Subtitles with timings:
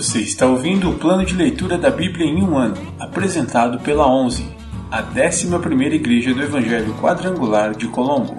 [0.00, 4.42] Você está ouvindo o plano de leitura da Bíblia em um ano, apresentado pela 11,
[4.90, 8.34] a 11ª Igreja do Evangelho Quadrangular de Colombo.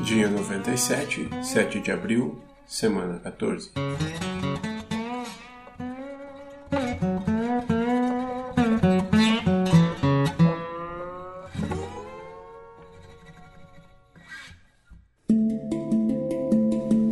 [0.00, 3.72] Dia 97, 7 de abril, semana 14.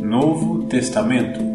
[0.01, 1.50] Novo Testamento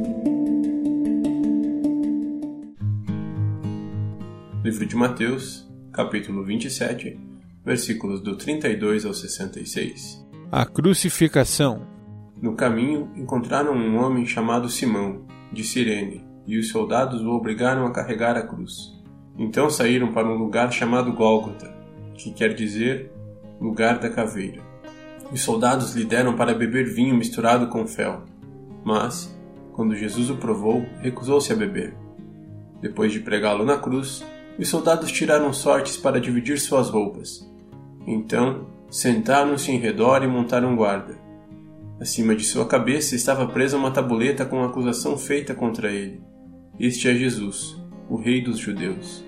[4.77, 7.19] Livro de Mateus, capítulo 27,
[7.65, 10.23] versículos do 32 ao 66.
[10.53, 11.87] A crucificação.
[12.43, 17.91] No caminho encontraram um homem chamado Simão, de Cirene, e os soldados o obrigaram a
[17.91, 18.93] carregar a cruz.
[19.39, 21.75] Então saíram para um lugar chamado Gólgota,
[22.13, 23.11] que quer dizer
[23.59, 24.61] lugar da caveira.
[25.33, 28.25] Os soldados lhe deram para beber vinho misturado com fel,
[28.85, 29.35] mas,
[29.73, 31.97] quando Jesus o provou, recusou-se a beber.
[32.83, 34.23] Depois de pregá-lo na cruz,
[34.59, 37.49] os soldados tiraram sortes para dividir suas roupas.
[38.07, 41.19] Então, sentaram-se em redor e montaram guarda.
[42.01, 46.21] Acima de sua cabeça estava presa uma tabuleta com a acusação feita contra ele.
[46.79, 47.77] Este é Jesus,
[48.09, 49.25] o Rei dos Judeus.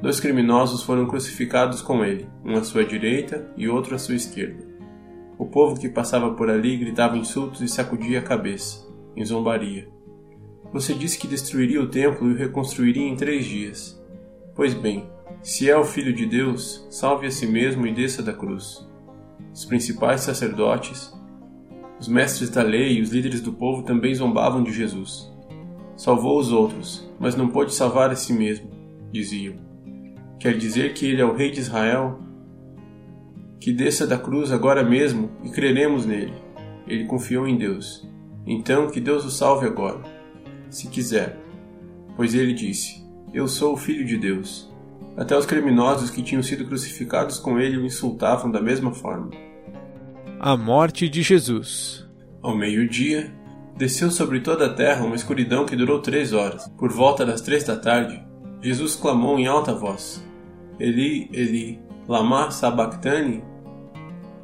[0.00, 4.64] Dois criminosos foram crucificados com ele, um à sua direita e outro à sua esquerda.
[5.38, 9.88] O povo que passava por ali gritava insultos e sacudia a cabeça, em zombaria.
[10.72, 13.97] Você disse que destruiria o templo e o reconstruiria em três dias.
[14.58, 15.08] Pois bem,
[15.40, 18.84] se é o Filho de Deus, salve a si mesmo e desça da cruz.
[19.54, 21.16] Os principais sacerdotes,
[22.00, 25.32] os mestres da lei e os líderes do povo também zombavam de Jesus.
[25.96, 28.68] Salvou os outros, mas não pôde salvar a si mesmo,
[29.12, 29.54] diziam.
[30.40, 32.18] Quer dizer que ele é o Rei de Israel?
[33.60, 36.34] Que desça da cruz agora mesmo e creremos nele.
[36.84, 38.04] Ele confiou em Deus.
[38.44, 40.00] Então que Deus o salve agora,
[40.68, 41.38] se quiser.
[42.16, 42.97] Pois ele disse:
[43.32, 44.68] eu sou o Filho de Deus.
[45.16, 49.30] Até os criminosos que tinham sido crucificados com ele o insultavam da mesma forma.
[50.38, 52.06] A morte de Jesus.
[52.40, 53.32] Ao meio-dia,
[53.76, 56.68] desceu sobre toda a terra uma escuridão que durou três horas.
[56.78, 58.22] Por volta das três da tarde,
[58.62, 60.24] Jesus clamou em alta voz:
[60.78, 63.42] Eli, Eli, lama sabachthani?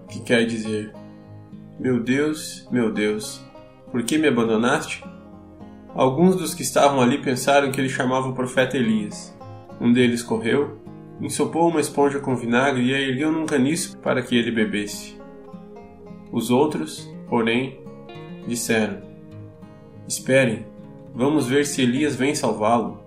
[0.08, 0.92] Que quer dizer:
[1.78, 3.40] Meu Deus, meu Deus,
[3.92, 5.04] por que me abandonaste?
[5.94, 9.32] Alguns dos que estavam ali pensaram que ele chamava o profeta Elias.
[9.80, 10.80] Um deles correu,
[11.20, 15.16] ensopou uma esponja com vinagre e a ergueu num caniço para que ele bebesse.
[16.32, 17.78] Os outros, porém,
[18.44, 19.02] disseram:
[20.08, 20.66] Esperem,
[21.14, 23.00] vamos ver se Elias vem salvá-lo.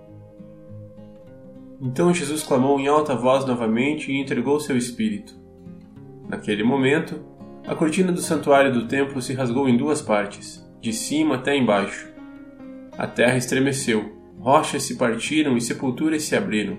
[1.82, 5.36] Então Jesus clamou em alta voz novamente e entregou seu espírito.
[6.30, 7.20] Naquele momento,
[7.68, 12.16] a cortina do santuário do templo se rasgou em duas partes, de cima até embaixo
[12.98, 16.78] a terra estremeceu, rochas se partiram e sepulturas se abriram.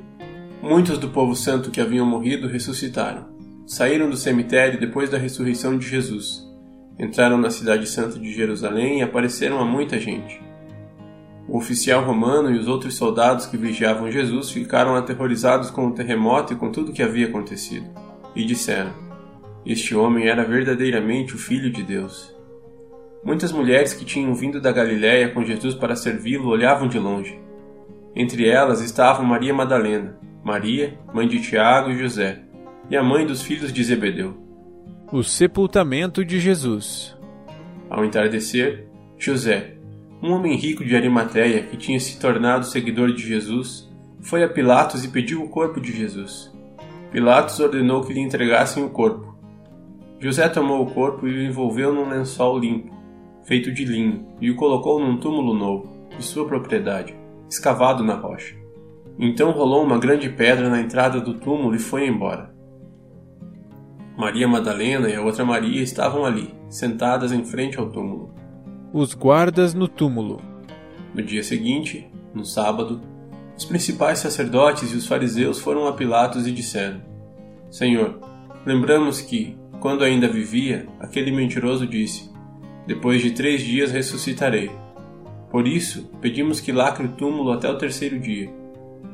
[0.60, 3.28] Muitos do povo santo que haviam morrido ressuscitaram.
[3.64, 6.44] Saíram do cemitério depois da ressurreição de Jesus.
[6.98, 10.42] Entraram na cidade santa de Jerusalém e apareceram a muita gente.
[11.46, 16.52] O oficial romano e os outros soldados que vigiavam Jesus ficaram aterrorizados com o terremoto
[16.52, 17.86] e com tudo o que havia acontecido,
[18.34, 18.92] e disseram:
[19.64, 22.36] Este homem era verdadeiramente o Filho de Deus.
[23.28, 27.38] Muitas mulheres que tinham vindo da Galiléia com Jesus para servi-lo olhavam de longe.
[28.16, 32.40] Entre elas estavam Maria Madalena, Maria, mãe de Tiago e José,
[32.88, 34.34] e a mãe dos filhos de Zebedeu.
[35.12, 37.14] O sepultamento de Jesus.
[37.90, 39.74] Ao entardecer, José,
[40.22, 45.04] um homem rico de Arimateia que tinha se tornado seguidor de Jesus, foi a Pilatos
[45.04, 46.50] e pediu o corpo de Jesus.
[47.12, 49.36] Pilatos ordenou que lhe entregassem o corpo.
[50.18, 52.96] José tomou o corpo e o envolveu num lençol limpo
[53.48, 55.88] feito de linho, e o colocou num túmulo novo,
[56.18, 57.14] de sua propriedade,
[57.48, 58.54] escavado na rocha.
[59.18, 62.54] Então rolou uma grande pedra na entrada do túmulo e foi embora.
[64.18, 68.34] Maria Madalena e a outra Maria estavam ali, sentadas em frente ao túmulo.
[68.92, 70.42] Os guardas no túmulo.
[71.14, 73.00] No dia seguinte, no sábado,
[73.56, 77.00] os principais sacerdotes e os fariseus foram a Pilatos e disseram:
[77.70, 78.20] Senhor,
[78.66, 82.30] lembramos que, quando ainda vivia, aquele mentiroso disse:
[82.88, 84.70] depois de três dias ressuscitarei.
[85.50, 88.50] Por isso, pedimos que lacre o túmulo até o terceiro dia.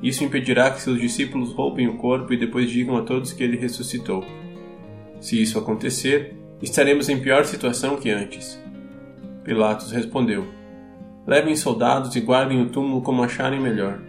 [0.01, 3.57] Isso impedirá que seus discípulos roubem o corpo e depois digam a todos que ele
[3.57, 4.25] ressuscitou.
[5.19, 8.63] Se isso acontecer, estaremos em pior situação que antes.
[9.43, 10.47] Pilatos respondeu:
[11.27, 14.01] Levem soldados e guardem o túmulo como acharem melhor.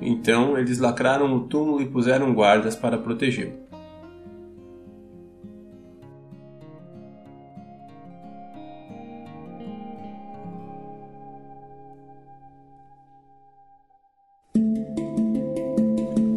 [0.00, 3.67] Então eles lacraram o túmulo e puseram guardas para protegê-lo.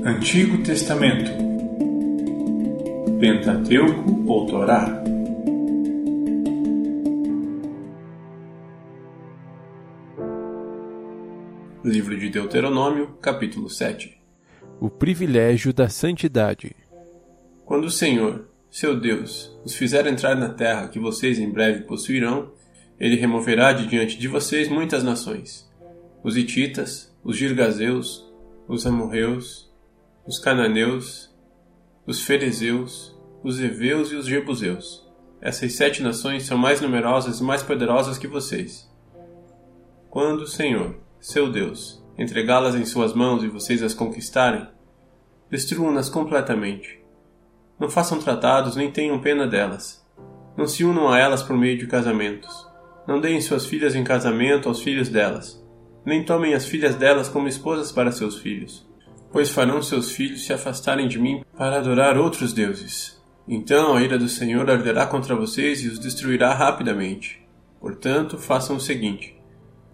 [0.03, 1.29] Antigo Testamento.
[3.19, 5.03] Pentateuco ou Torá?
[11.85, 14.17] Livro de Deuteronômio, capítulo 7
[14.79, 16.75] O privilégio da santidade.
[17.63, 22.51] Quando o Senhor, seu Deus, os fizer entrar na terra que vocês em breve possuirão,
[22.99, 25.71] ele removerá de diante de vocês muitas nações:
[26.23, 28.27] os Hititas, os Girgazeus,
[28.67, 29.70] os Amorreus,
[30.25, 31.33] os Cananeus,
[32.05, 35.09] os Ferezeus, os Eveus e os Jebuseus.
[35.41, 38.87] Essas sete nações são mais numerosas e mais poderosas que vocês.
[40.11, 44.67] Quando o Senhor, seu Deus, entregá-las em suas mãos e vocês as conquistarem,
[45.49, 47.03] destruam-nas completamente.
[47.79, 50.05] Não façam tratados nem tenham pena delas.
[50.55, 52.69] Não se unam a elas por meio de casamentos.
[53.07, 55.59] Não deem suas filhas em casamento aos filhos delas.
[56.05, 58.90] Nem tomem as filhas delas como esposas para seus filhos
[59.31, 63.19] pois farão seus filhos se afastarem de mim para adorar outros deuses.
[63.47, 67.41] Então a ira do Senhor arderá contra vocês e os destruirá rapidamente.
[67.79, 69.35] Portanto, façam o seguinte: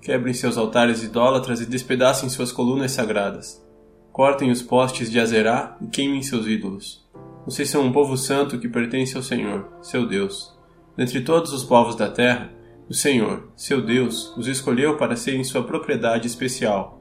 [0.02, 3.64] quebrem seus altares idólatras e despedacem suas colunas sagradas.
[4.12, 7.06] Cortem os postes de Azerá e queimem seus ídolos.
[7.46, 10.58] Vocês são um povo santo que pertence ao Senhor, seu Deus.
[10.98, 12.52] Dentre todos os povos da terra,
[12.90, 16.97] o Senhor, seu Deus, os escolheu para serem sua propriedade especial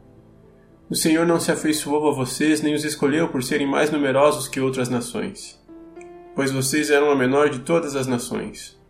[0.89, 4.61] o Senhor não se afeiçoou a vocês nem os escolheu por serem mais numerosos que
[4.61, 5.61] outras nações,
[6.35, 8.81] pois vocês eram a menor de todas as nações.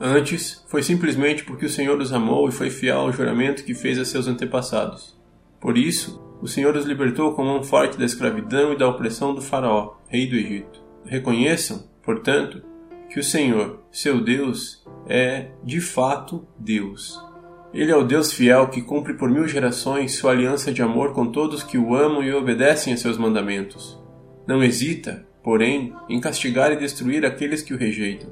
[0.00, 3.98] Antes, foi simplesmente porque o Senhor os amou e foi fiel ao juramento que fez
[3.98, 5.14] a seus antepassados.
[5.60, 9.42] Por isso, o Senhor os libertou com mão forte da escravidão e da opressão do
[9.42, 10.82] Faraó, rei do Egito.
[11.04, 12.62] Reconheçam, portanto,
[13.10, 17.29] que o Senhor, seu Deus, é de fato Deus
[17.78, 21.30] ele é o Deus fiel que cumpre por mil gerações sua aliança de amor com
[21.30, 23.98] todos que o amam e obedecem a seus mandamentos.
[24.46, 28.30] Não hesita, porém, em castigar e destruir aqueles que o rejeitam.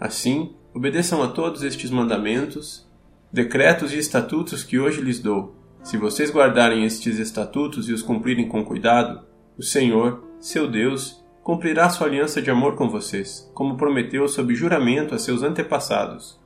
[0.00, 2.90] Assim, obedeçam a todos estes mandamentos,
[3.30, 5.54] decretos e estatutos que hoje lhes dou.
[5.82, 9.22] Se vocês guardarem estes estatutos e os cumprirem com cuidado,
[9.58, 15.14] o Senhor, seu Deus, cumprirá sua aliança de amor com vocês, como prometeu sob juramento
[15.14, 16.41] a seus antepassados.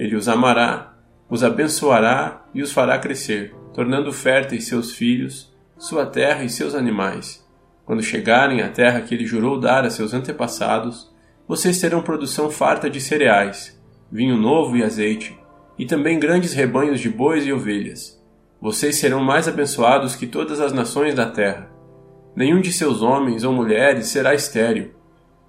[0.00, 0.94] Ele os amará,
[1.28, 7.46] os abençoará e os fará crescer, tornando férteis seus filhos, sua terra e seus animais.
[7.84, 11.12] Quando chegarem à terra que ele jurou dar a seus antepassados,
[11.46, 13.78] vocês terão produção farta de cereais,
[14.10, 15.38] vinho novo e azeite,
[15.78, 18.18] e também grandes rebanhos de bois e ovelhas.
[18.58, 21.70] Vocês serão mais abençoados que todas as nações da terra.
[22.34, 24.92] Nenhum de seus homens ou mulheres será estéril,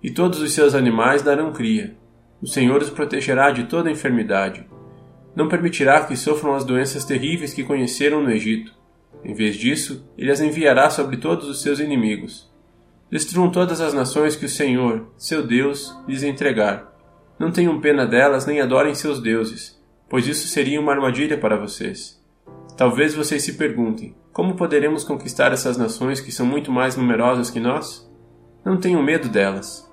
[0.03, 2.00] e todos os seus animais darão cria.
[2.41, 4.65] O Senhor os protegerá de toda enfermidade.
[5.35, 8.73] Não permitirá que sofram as doenças terríveis que conheceram no Egito.
[9.23, 12.51] Em vez disso, ele as enviará sobre todos os seus inimigos.
[13.11, 16.91] Destruam todas as nações que o Senhor, seu Deus, lhes entregar.
[17.37, 19.79] Não tenham pena delas nem adorem seus deuses,
[20.09, 22.19] pois isso seria uma armadilha para vocês.
[22.75, 27.59] Talvez vocês se perguntem: como poderemos conquistar essas nações que são muito mais numerosas que
[27.59, 28.09] nós?
[28.65, 29.90] Não tenham medo delas.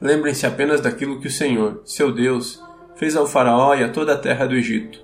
[0.00, 2.62] Lembrem-se apenas daquilo que o Senhor, seu Deus,
[2.96, 4.98] fez ao Faraó e a toda a terra do Egito.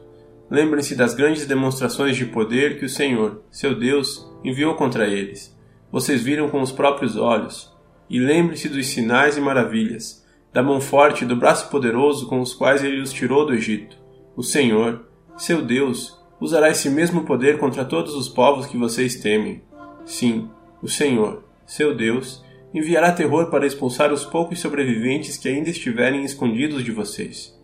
[0.50, 5.54] Lembrem-se das grandes demonstrações de poder que o Senhor, seu Deus, enviou contra eles.
[5.90, 7.74] Vocês viram com os próprios olhos.
[8.08, 12.54] E lembrem-se dos sinais e maravilhas, da mão forte e do braço poderoso com os
[12.54, 13.96] quais ele os tirou do Egito.
[14.36, 15.04] O Senhor,
[15.36, 19.62] seu Deus, usará esse mesmo poder contra todos os povos que vocês temem.
[20.04, 20.48] Sim,
[20.80, 22.44] o Senhor, seu Deus,
[22.74, 27.56] enviará terror para expulsar os poucos sobreviventes que ainda estiverem escondidos de vocês.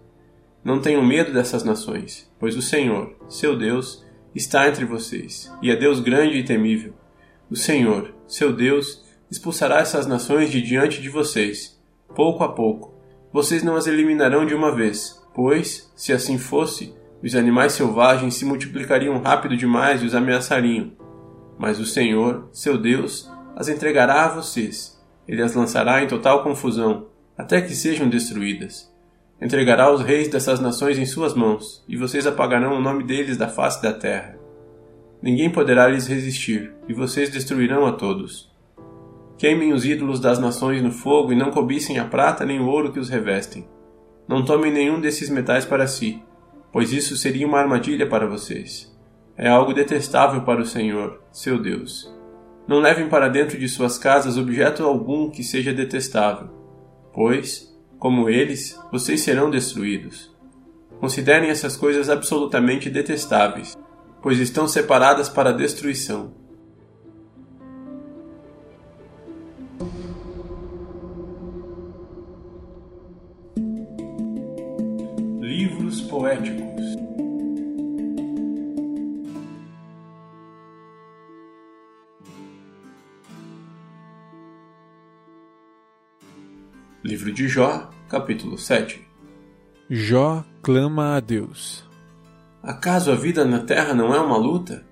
[0.65, 4.05] Não tenham medo dessas nações, pois o Senhor, seu Deus,
[4.35, 6.95] está entre vocês, e é Deus grande e temível.
[7.51, 11.79] O Senhor, seu Deus, expulsará essas nações de diante de vocês,
[12.15, 12.95] pouco a pouco.
[13.33, 18.45] Vocês não as eliminarão de uma vez, pois, se assim fosse, os animais selvagens se
[18.45, 20.93] multiplicariam rápido demais e os ameaçariam.
[21.59, 24.92] Mas o Senhor, seu Deus, as entregará a vocês,
[25.33, 27.07] ele as lançará em total confusão,
[27.39, 28.93] até que sejam destruídas.
[29.41, 33.49] Entregará os reis dessas nações em suas mãos, e vocês apagarão o nome deles da
[33.49, 34.37] face da terra.
[35.23, 38.53] Ninguém poderá lhes resistir, e vocês destruirão a todos.
[39.39, 42.93] Queimem os ídolos das nações no fogo e não cobicem a prata nem o ouro
[42.93, 43.67] que os revestem.
[44.29, 46.23] Não tomem nenhum desses metais para si,
[46.71, 48.95] pois isso seria uma armadilha para vocês.
[49.35, 52.13] É algo detestável para o Senhor, seu Deus.
[52.67, 56.49] Não levem para dentro de suas casas objeto algum que seja detestável,
[57.13, 60.33] pois, como eles, vocês serão destruídos.
[61.01, 63.77] Considerem essas coisas absolutamente detestáveis,
[64.23, 66.42] pois estão separadas para destruição.
[87.05, 89.05] Livro de Jó, capítulo 7
[89.91, 91.85] Jó clama a Deus.
[92.63, 94.87] Acaso a vida na terra não é uma luta?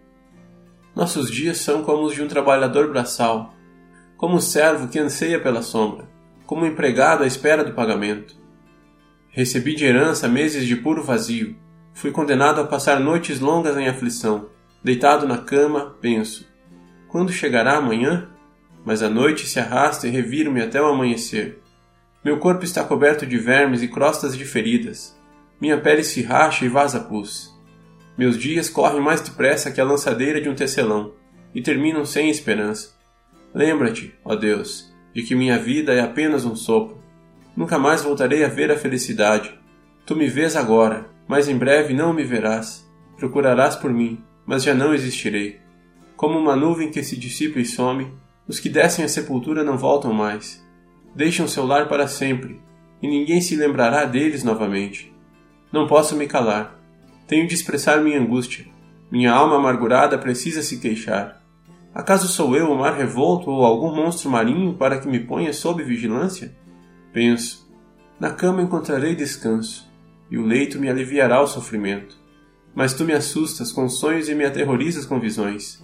[0.93, 3.55] Nossos dias são como os de um trabalhador braçal,
[4.17, 6.11] como um servo que anseia pela sombra,
[6.47, 8.35] como um empregado à espera do pagamento.
[9.29, 11.55] Recebi de herança meses de puro vazio,
[11.95, 14.49] fui condenado a passar noites longas em aflição,
[14.83, 16.45] deitado na cama, penso:
[17.07, 18.29] quando chegará amanhã?
[18.85, 21.60] Mas a noite se arrasta e reviro-me até o amanhecer.
[22.23, 25.19] Meu corpo está coberto de vermes e crostas de feridas.
[25.59, 27.51] Minha pele se racha e vaza pus.
[28.17, 31.15] Meus dias correm mais depressa que a lançadeira de um tecelão
[31.55, 32.91] e terminam sem esperança.
[33.55, 37.03] Lembra-te, ó Deus, de que minha vida é apenas um sopro.
[37.57, 39.59] Nunca mais voltarei a ver a felicidade.
[40.05, 42.87] Tu me vês agora, mas em breve não me verás.
[43.17, 45.59] Procurarás por mim, mas já não existirei.
[46.17, 48.13] Como uma nuvem que se dissipa e some,
[48.47, 50.63] os que descem à sepultura não voltam mais.
[51.15, 52.61] Deixam seu lar para sempre,
[53.03, 55.13] e ninguém se lembrará deles novamente.
[55.73, 56.81] Não posso me calar
[57.31, 58.67] tenho de expressar minha angústia.
[59.09, 61.41] Minha alma amargurada precisa se queixar.
[61.95, 65.81] Acaso sou eu o mar revolto ou algum monstro marinho para que me ponha sob
[65.85, 66.53] vigilância?
[67.13, 67.71] Penso.
[68.19, 69.89] Na cama encontrarei descanso,
[70.29, 72.19] e o leito me aliviará o sofrimento.
[72.75, 75.81] Mas tu me assustas com sonhos e me aterrorizas com visões.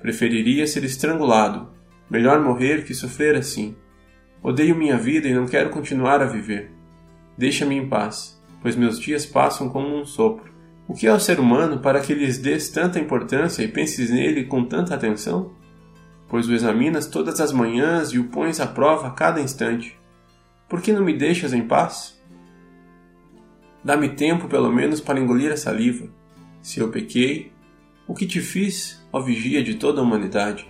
[0.00, 1.70] Preferiria ser estrangulado.
[2.08, 3.74] Melhor morrer que sofrer assim.
[4.44, 6.70] Odeio minha vida e não quero continuar a viver.
[7.38, 10.52] Deixa-me em paz, pois meus dias passam como um sopro.
[10.86, 14.44] O que é o ser humano para que lhes dês tanta importância e penses nele
[14.44, 15.50] com tanta atenção?
[16.28, 19.98] Pois o examinas todas as manhãs e o pões à prova a cada instante.
[20.68, 22.22] Por que não me deixas em paz?
[23.82, 26.06] Dá-me tempo, pelo menos, para engolir a saliva.
[26.60, 27.50] Se eu pequei,
[28.06, 30.68] o que te fiz, ó vigia de toda a humanidade?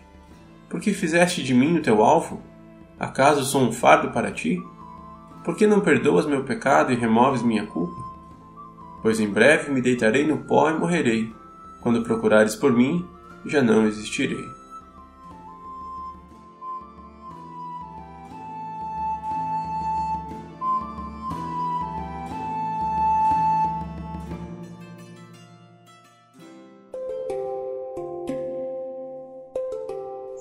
[0.68, 2.53] Por que fizeste de mim o teu alvo?
[2.98, 4.62] Acaso sou um fardo para ti?
[5.44, 8.14] Por que não perdoas meu pecado e removes minha culpa?
[9.04, 11.30] pois em breve me deitarei no pó e morrerei.
[11.82, 13.06] Quando procurares por mim,
[13.44, 14.48] já não existirei.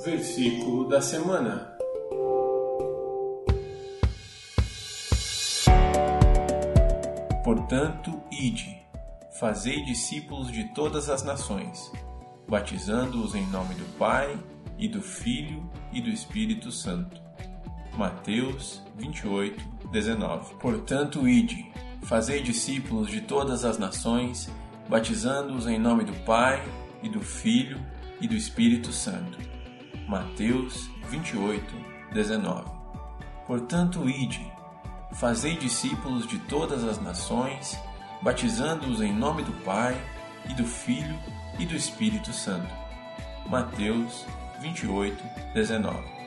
[0.06, 1.73] Versículo da semana.
[7.44, 8.82] Portanto, ide,
[9.40, 11.92] fazei discípulos de todas as nações,
[12.48, 14.40] batizando-os em nome do Pai,
[14.78, 17.22] e do Filho e do Espírito Santo.
[17.98, 20.56] Mateus 28, 19.
[20.56, 21.72] Portanto, ide,
[22.04, 24.50] fazei discípulos de todas as nações,
[24.90, 26.64] batizando-os em nome do Pai,
[27.04, 27.80] e do Filho
[28.22, 29.38] e do Espírito Santo.
[30.08, 31.76] Mateus 28,
[32.14, 32.64] 19.
[33.46, 34.53] Portanto, ide,
[35.14, 37.80] Fazei discípulos de todas as nações,
[38.22, 39.96] batizando-os em nome do Pai,
[40.50, 41.18] e do Filho
[41.60, 42.74] e do Espírito Santo.
[43.48, 44.26] Mateus
[44.60, 46.23] 28, 19